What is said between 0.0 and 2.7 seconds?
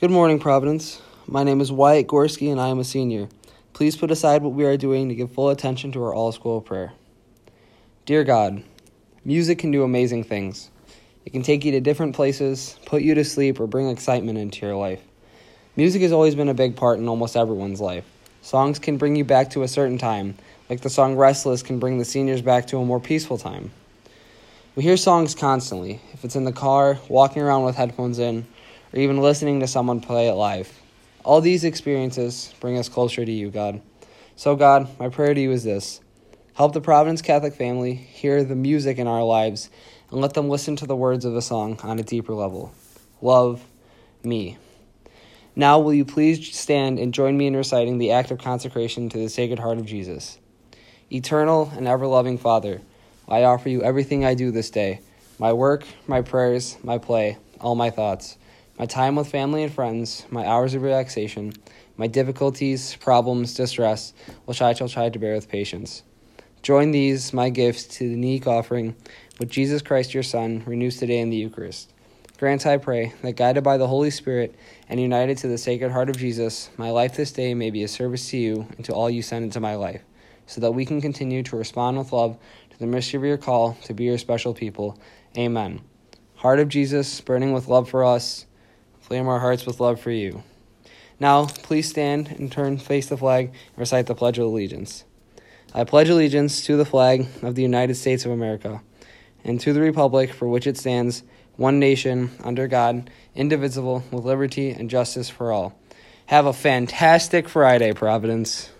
Good morning, Providence. My name is Wyatt Gorski, and I